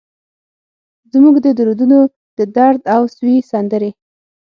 [1.11, 1.99] زموږ د دور دونو،
[2.37, 3.91] ددرد او سوي سندرې